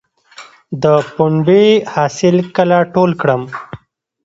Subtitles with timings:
[0.83, 3.41] د پنبې حاصل کله ټول کړم؟